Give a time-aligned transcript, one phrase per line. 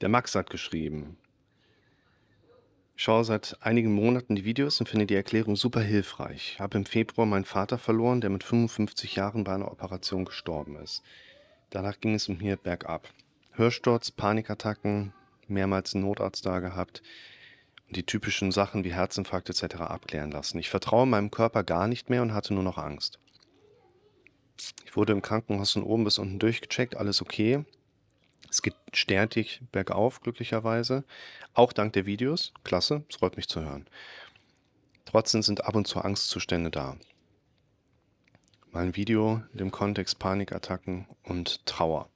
[0.00, 1.16] Der Max hat geschrieben.
[2.96, 6.52] Ich schaue seit einigen Monaten die Videos und finde die Erklärung super hilfreich.
[6.54, 10.76] Ich habe im Februar meinen Vater verloren, der mit 55 Jahren bei einer Operation gestorben
[10.76, 11.02] ist.
[11.70, 13.08] Danach ging es mit mir bergab.
[13.52, 15.12] Hörsturz, Panikattacken,
[15.48, 17.02] mehrmals einen Notarzt da gehabt
[17.88, 19.76] und die typischen Sachen wie Herzinfarkt etc.
[19.76, 20.58] abklären lassen.
[20.58, 23.18] Ich vertraue meinem Körper gar nicht mehr und hatte nur noch Angst.
[24.84, 27.64] Ich wurde im Krankenhaus von oben bis unten durchgecheckt, alles okay.
[28.56, 31.04] Es geht stetig bergauf, glücklicherweise.
[31.52, 32.54] Auch dank der Videos.
[32.64, 33.86] Klasse, es freut mich zu hören.
[35.04, 36.96] Trotzdem sind ab und zu Angstzustände da.
[38.70, 42.08] Mal ein Video in dem Kontext Panikattacken und Trauer.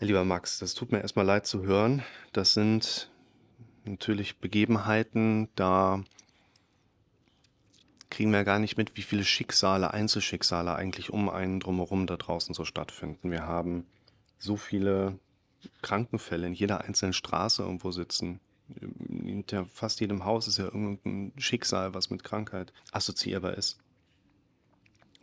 [0.00, 2.02] Ja, lieber Max, das tut mir erstmal leid zu hören.
[2.32, 3.10] Das sind
[3.84, 6.02] natürlich Begebenheiten, da
[8.08, 12.54] kriegen wir gar nicht mit, wie viele Schicksale, Einzelschicksale eigentlich um einen drumherum da draußen
[12.54, 13.30] so stattfinden.
[13.30, 13.86] Wir haben
[14.38, 15.18] so viele
[15.82, 18.40] Krankenfälle in jeder einzelnen Straße irgendwo sitzen.
[19.08, 23.78] Hinter fast jedem Haus ist ja irgendein Schicksal, was mit Krankheit assoziierbar ist.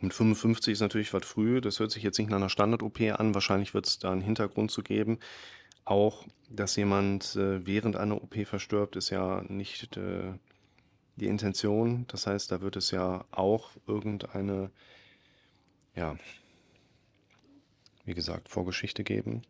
[0.00, 1.60] Mit 55 ist natürlich was früh.
[1.60, 3.34] Das hört sich jetzt nicht nach einer Standard-OP an.
[3.34, 5.18] Wahrscheinlich wird es da einen Hintergrund zu geben.
[5.84, 10.32] Auch, dass jemand äh, während einer OP verstirbt, ist ja nicht äh,
[11.16, 12.06] die Intention.
[12.08, 14.70] Das heißt, da wird es ja auch irgendeine,
[15.94, 16.16] ja,
[18.04, 19.42] wie gesagt, Vorgeschichte geben.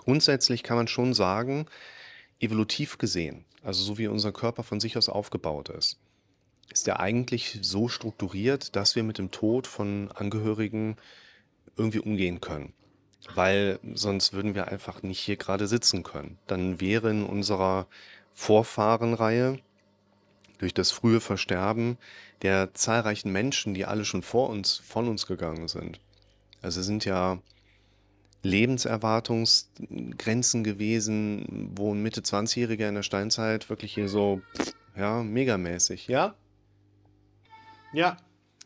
[0.00, 1.66] Grundsätzlich kann man schon sagen,
[2.38, 5.98] evolutiv gesehen, also so wie unser Körper von sich aus aufgebaut ist,
[6.72, 10.96] ist er eigentlich so strukturiert, dass wir mit dem Tod von Angehörigen
[11.76, 12.72] irgendwie umgehen können.
[13.34, 16.38] Weil sonst würden wir einfach nicht hier gerade sitzen können.
[16.46, 17.86] Dann wäre in unserer
[18.32, 19.58] Vorfahrenreihe
[20.56, 21.98] durch das frühe Versterben
[22.40, 26.00] der zahlreichen Menschen, die alle schon vor uns, von uns gegangen sind.
[26.62, 27.38] Also sind ja
[28.42, 34.40] Lebenserwartungsgrenzen gewesen, wo ein Mitte 20-Jähriger in der Steinzeit wirklich hier so,
[34.96, 36.34] ja, megamäßig, ja?
[37.92, 38.16] Ja.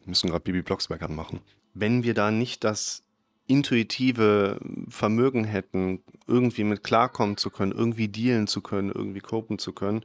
[0.02, 1.40] Wir müssen gerade Bibi Blocksberg anmachen.
[1.74, 3.02] Wenn wir da nicht das
[3.46, 9.72] intuitive Vermögen hätten, irgendwie mit klarkommen zu können, irgendwie dealen zu können, irgendwie copen zu
[9.72, 10.04] können,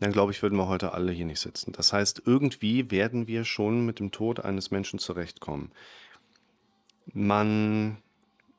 [0.00, 1.72] dann glaube ich, würden wir heute alle hier nicht sitzen.
[1.72, 5.72] Das heißt, irgendwie werden wir schon mit dem Tod eines Menschen zurechtkommen.
[7.12, 7.98] Man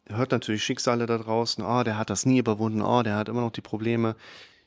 [0.07, 3.41] hört natürlich Schicksale da draußen, oh, der hat das nie überwunden, oh, der hat immer
[3.41, 4.16] noch die Probleme.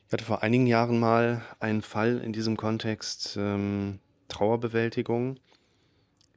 [0.07, 5.39] Ich hatte vor einigen Jahren mal einen Fall in diesem Kontext ähm, Trauerbewältigung.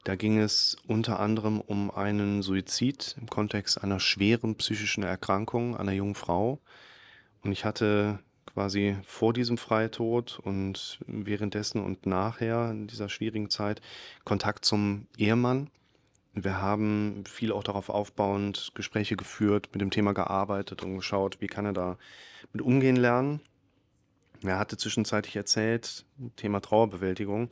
[0.04, 5.92] Da ging es unter anderem um einen Suizid im Kontext einer schweren psychischen Erkrankung einer
[5.92, 6.60] jungen Frau.
[7.44, 13.82] Und ich hatte quasi vor diesem Freitod und währenddessen und nachher in dieser schwierigen Zeit
[14.24, 15.70] Kontakt zum Ehemann.
[16.44, 21.48] Wir haben viel auch darauf aufbauend Gespräche geführt, mit dem Thema gearbeitet und geschaut, wie
[21.48, 21.98] kann er da
[22.54, 23.42] mit umgehen lernen.
[24.44, 26.06] Er hatte zwischenzeitlich erzählt,
[26.36, 27.52] Thema Trauerbewältigung,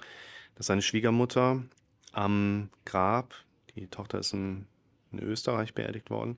[0.54, 1.64] dass seine Schwiegermutter
[2.12, 3.34] am Grab,
[3.76, 4.68] die Tochter ist in,
[5.12, 6.38] in Österreich beerdigt worden,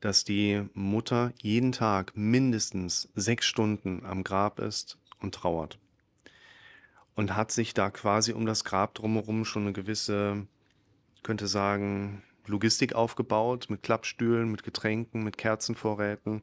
[0.00, 5.78] dass die Mutter jeden Tag mindestens sechs Stunden am Grab ist und trauert.
[7.14, 10.48] Und hat sich da quasi um das Grab drumherum schon eine gewisse,
[11.24, 16.42] könnte sagen, Logistik aufgebaut, mit Klappstühlen, mit Getränken, mit Kerzenvorräten.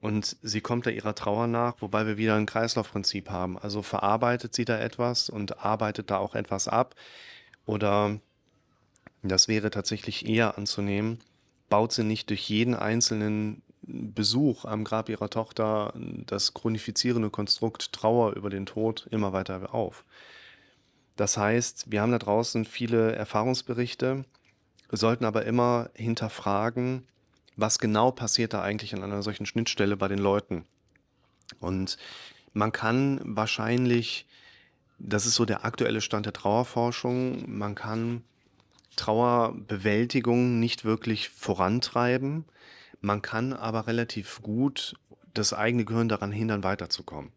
[0.00, 3.58] Und sie kommt da ihrer Trauer nach, wobei wir wieder ein Kreislaufprinzip haben.
[3.58, 6.94] Also verarbeitet sie da etwas und arbeitet da auch etwas ab.
[7.64, 8.18] Oder
[9.22, 11.18] das wäre tatsächlich eher anzunehmen,
[11.68, 15.92] baut sie nicht durch jeden einzelnen Besuch am Grab ihrer Tochter
[16.26, 20.04] das chronifizierende Konstrukt Trauer über den Tod immer weiter auf.
[21.16, 24.24] Das heißt, wir haben da draußen viele Erfahrungsberichte,
[24.90, 27.06] sollten aber immer hinterfragen,
[27.56, 30.66] was genau passiert da eigentlich an einer solchen Schnittstelle bei den Leuten.
[31.58, 31.96] Und
[32.52, 34.26] man kann wahrscheinlich,
[34.98, 38.22] das ist so der aktuelle Stand der Trauerforschung, man kann
[38.96, 42.44] Trauerbewältigung nicht wirklich vorantreiben.
[43.00, 44.96] Man kann aber relativ gut
[45.34, 47.30] das eigene Gehirn daran hindern, weiterzukommen.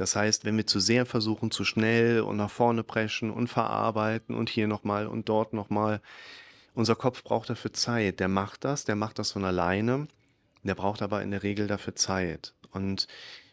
[0.00, 4.34] Das heißt, wenn wir zu sehr versuchen, zu schnell und nach vorne preschen und verarbeiten
[4.34, 6.00] und hier nochmal und dort nochmal,
[6.74, 8.18] unser Kopf braucht dafür Zeit.
[8.18, 10.08] Der macht das, der macht das von alleine.
[10.62, 12.54] Der braucht aber in der Regel dafür Zeit.
[12.70, 13.08] Und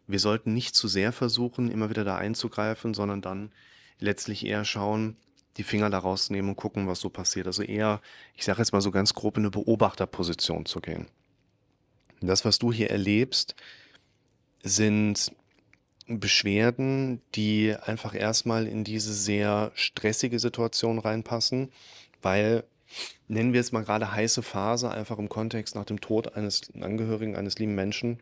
[0.08, 3.52] wir sollten nicht zu sehr versuchen, immer wieder da einzugreifen, sondern dann
[4.00, 5.18] letztlich eher schauen,
[5.58, 7.48] die Finger da rausnehmen und gucken, was so passiert.
[7.48, 8.00] Also eher,
[8.38, 11.08] ich sage jetzt mal so ganz grob, in eine Beobachterposition zu gehen.
[12.22, 13.54] Das, was du hier erlebst,
[14.64, 15.34] sind
[16.08, 21.70] Beschwerden, die einfach erstmal in diese sehr stressige Situation reinpassen,
[22.22, 22.64] weil
[23.28, 27.36] nennen wir es mal gerade heiße Phase, einfach im Kontext nach dem Tod eines Angehörigen,
[27.36, 28.20] eines lieben Menschen.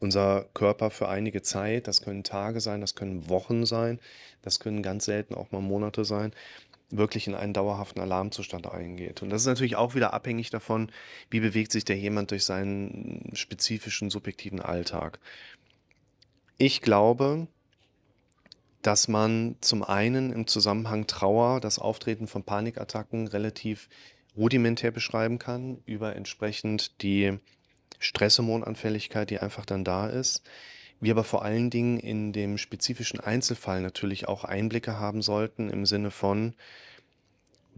[0.00, 3.98] Unser Körper für einige Zeit, das können Tage sein, das können Wochen sein,
[4.42, 6.32] das können ganz selten auch mal Monate sein,
[6.90, 9.22] wirklich in einen dauerhaften Alarmzustand eingeht.
[9.22, 10.90] Und das ist natürlich auch wieder abhängig davon,
[11.30, 15.18] wie bewegt sich der jemand durch seinen spezifischen subjektiven Alltag.
[16.60, 17.46] Ich glaube,
[18.82, 23.88] dass man zum einen im Zusammenhang Trauer das Auftreten von Panikattacken relativ
[24.36, 27.38] rudimentär beschreiben kann, über entsprechend die
[28.00, 30.42] Stresshormonanfälligkeit, die einfach dann da ist.
[31.00, 35.86] Wir aber vor allen Dingen in dem spezifischen Einzelfall natürlich auch Einblicke haben sollten im
[35.86, 36.54] Sinne von,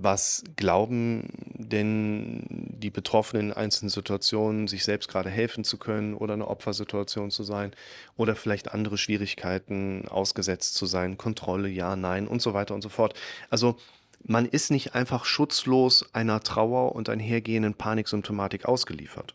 [0.03, 6.35] was glauben denn die Betroffenen in einzelnen Situationen, sich selbst gerade helfen zu können oder
[6.35, 7.73] eine Opfersituation zu sein
[8.17, 12.89] oder vielleicht andere Schwierigkeiten ausgesetzt zu sein, Kontrolle, ja, nein und so weiter und so
[12.89, 13.15] fort.
[13.51, 13.77] Also
[14.23, 19.35] man ist nicht einfach schutzlos einer Trauer und einhergehenden Paniksymptomatik ausgeliefert.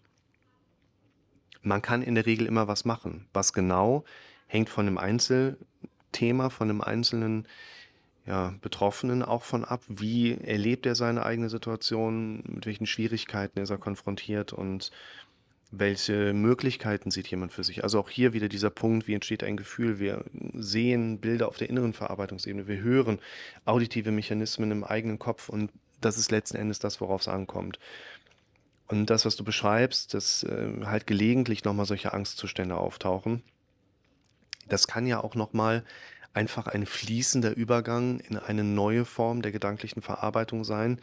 [1.62, 3.28] Man kann in der Regel immer was machen.
[3.34, 4.04] Was genau,
[4.48, 7.48] hängt von dem Einzelthema, von dem einzelnen
[8.26, 9.82] ja, Betroffenen auch von ab.
[9.88, 12.44] Wie erlebt er seine eigene Situation?
[12.48, 14.52] Mit welchen Schwierigkeiten ist er konfrontiert?
[14.52, 14.92] Und
[15.72, 17.84] welche Möglichkeiten sieht jemand für sich?
[17.84, 20.00] Also auch hier wieder dieser Punkt, wie entsteht ein Gefühl?
[20.00, 20.24] Wir
[20.54, 23.20] sehen Bilder auf der inneren Verarbeitungsebene, wir hören
[23.66, 27.80] auditive Mechanismen im eigenen Kopf und das ist letzten Endes das, worauf es ankommt.
[28.88, 33.42] Und das, was du beschreibst, dass äh, halt gelegentlich nochmal solche Angstzustände auftauchen,
[34.68, 35.84] das kann ja auch nochmal
[36.36, 41.00] einfach ein fließender Übergang in eine neue Form der gedanklichen Verarbeitung sein,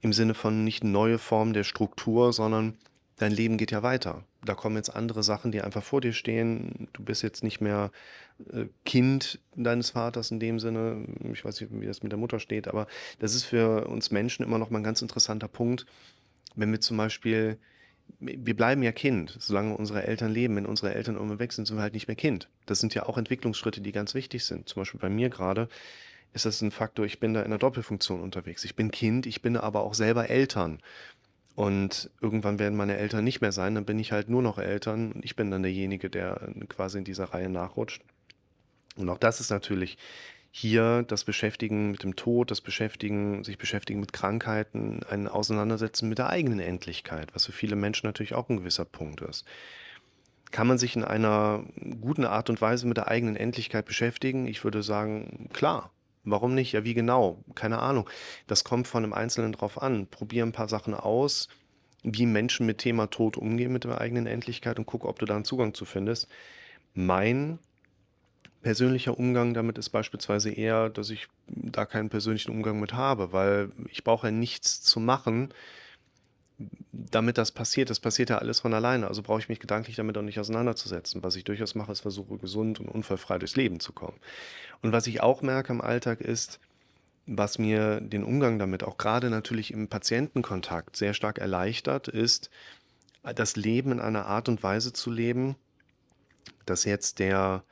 [0.00, 2.76] im Sinne von nicht neue Form der Struktur, sondern
[3.16, 4.24] dein Leben geht ja weiter.
[4.44, 6.88] Da kommen jetzt andere Sachen, die einfach vor dir stehen.
[6.92, 7.90] Du bist jetzt nicht mehr
[8.52, 11.06] äh, Kind deines Vaters in dem Sinne.
[11.32, 12.86] Ich weiß nicht, wie das mit der Mutter steht, aber
[13.18, 15.86] das ist für uns Menschen immer noch mal ein ganz interessanter Punkt,
[16.54, 17.58] wenn wir zum Beispiel
[18.18, 20.56] wir bleiben ja Kind, solange unsere Eltern leben.
[20.56, 22.48] Wenn unsere Eltern irgendwann weg sind, sind wir halt nicht mehr Kind.
[22.64, 24.68] Das sind ja auch Entwicklungsschritte, die ganz wichtig sind.
[24.68, 25.68] Zum Beispiel bei mir gerade
[26.32, 28.64] ist das ein Faktor, ich bin da in einer Doppelfunktion unterwegs.
[28.64, 30.80] Ich bin Kind, ich bin aber auch selber Eltern.
[31.54, 35.12] Und irgendwann werden meine Eltern nicht mehr sein, dann bin ich halt nur noch Eltern
[35.12, 38.02] und ich bin dann derjenige, der quasi in dieser Reihe nachrutscht.
[38.96, 39.96] Und auch das ist natürlich
[40.58, 46.16] hier das Beschäftigen mit dem Tod, das Beschäftigen, sich beschäftigen mit Krankheiten, ein Auseinandersetzen mit
[46.16, 49.44] der eigenen Endlichkeit, was für viele Menschen natürlich auch ein gewisser Punkt ist.
[50.52, 51.62] Kann man sich in einer
[52.00, 54.46] guten Art und Weise mit der eigenen Endlichkeit beschäftigen?
[54.46, 55.90] Ich würde sagen, klar.
[56.24, 56.72] Warum nicht?
[56.72, 57.44] Ja, wie genau?
[57.54, 58.08] Keine Ahnung.
[58.46, 60.06] Das kommt von einem Einzelnen drauf an.
[60.06, 61.48] Probier ein paar Sachen aus,
[62.02, 65.34] wie Menschen mit Thema Tod umgehen mit der eigenen Endlichkeit und guck, ob du da
[65.34, 66.28] einen Zugang zu findest.
[66.94, 67.58] Mein
[68.66, 73.70] persönlicher Umgang damit ist beispielsweise eher, dass ich da keinen persönlichen Umgang mit habe, weil
[73.92, 75.54] ich brauche ja nichts zu machen,
[76.90, 77.90] damit das passiert.
[77.90, 79.06] Das passiert ja alles von alleine.
[79.06, 81.22] Also brauche ich mich gedanklich damit auch nicht auseinanderzusetzen.
[81.22, 84.18] Was ich durchaus mache, ist versuche, gesund und unfallfrei durchs Leben zu kommen.
[84.82, 86.58] Und was ich auch merke im Alltag ist,
[87.24, 92.50] was mir den Umgang damit auch gerade natürlich im Patientenkontakt sehr stark erleichtert, ist,
[93.22, 95.54] das Leben in einer Art und Weise zu leben,
[96.64, 97.62] dass jetzt der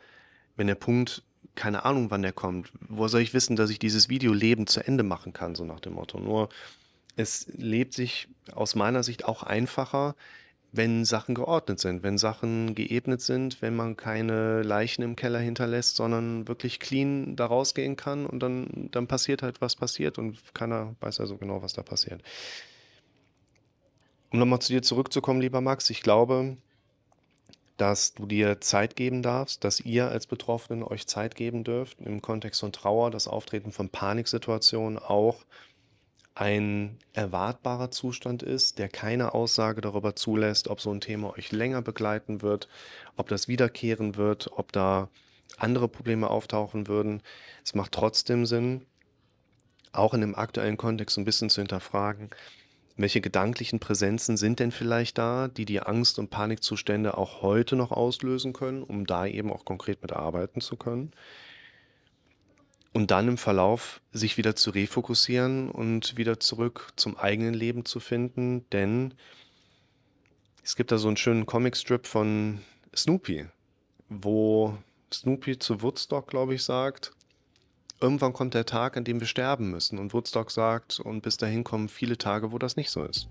[0.57, 1.23] wenn der Punkt,
[1.55, 4.87] keine Ahnung, wann der kommt, wo soll ich wissen, dass ich dieses Video lebend zu
[4.87, 6.19] Ende machen kann, so nach dem Motto.
[6.19, 6.49] Nur
[7.17, 10.15] es lebt sich aus meiner Sicht auch einfacher,
[10.73, 15.95] wenn Sachen geordnet sind, wenn Sachen geebnet sind, wenn man keine Leichen im Keller hinterlässt,
[15.95, 20.97] sondern wirklich clean da rausgehen kann und dann, dann passiert halt, was passiert und keiner
[21.01, 22.23] weiß also genau, was da passiert.
[24.31, 26.57] Um nochmal zu dir zurückzukommen, lieber Max, ich glaube,
[27.77, 32.23] dass du dir Zeit geben darfst, dass ihr als Betroffenen euch Zeit geben dürft, im
[32.23, 35.45] Kontext von Trauer, das Auftreten von Paniksituationen auch
[36.37, 41.83] ein erwartbarer Zustand ist, der keine Aussage darüber zulässt, ob so ein Thema euch länger
[41.83, 42.69] begleiten wird,
[43.17, 45.09] ob das wiederkehren wird, ob da
[45.57, 47.23] andere Probleme auftauchen würden.
[47.65, 48.87] Es macht trotzdem Sinn,
[49.93, 52.31] auch in dem aktuellen Kontext ein bisschen zu hinterfragen,
[52.97, 57.91] welche gedanklichen Präsenzen sind denn vielleicht da, die die Angst und Panikzustände auch heute noch
[57.91, 61.13] auslösen können, um da eben auch konkret mit arbeiten zu können?
[62.93, 67.99] Und dann im Verlauf sich wieder zu refokussieren und wieder zurück zum eigenen Leben zu
[67.99, 69.15] finden, denn
[70.63, 72.61] es gibt da so einen schönen Comicstrip von
[72.95, 73.47] Snoopy,
[74.09, 74.79] wo
[75.13, 77.13] Snoopy zu Woodstock, glaube ich, sagt,
[78.05, 79.99] irgendwann kommt der Tag, an dem wir sterben müssen.
[79.99, 83.29] Und Woodstock sagt, und bis dahin kommen viele Tage, wo das nicht so ist.